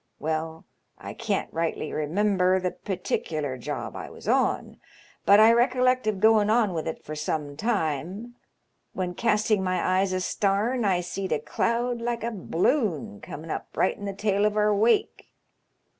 Well, 0.17 0.65
I 0.97 1.13
can't 1.13 1.53
rightly 1.53 1.93
remember 1.93 2.59
the 2.59 2.71
particular 2.71 3.55
job 3.55 3.95
I 3.95 4.09
was 4.09 4.27
on, 4.27 4.77
but 5.27 5.39
I 5.39 5.53
recollect 5.53 6.07
of 6.07 6.15
goin* 6.19 6.49
on 6.49 6.73
with 6.73 6.87
it 6.87 7.05
for 7.05 7.13
some 7.13 7.55
time, 7.55 8.33
when 8.93 9.13
casting 9.13 9.63
my 9.63 9.99
eyes 9.99 10.11
astarn 10.11 10.85
I 10.85 11.01
seed 11.01 11.31
a 11.31 11.37
cloud 11.39 12.01
like 12.01 12.23
a 12.23 12.31
b'loon 12.31 13.21
coming 13.21 13.51
up 13.51 13.77
right 13.77 13.95
in 13.95 14.05
the 14.05 14.13
tail 14.13 14.43
of 14.47 14.57
our 14.57 14.73
wake. 14.73 15.27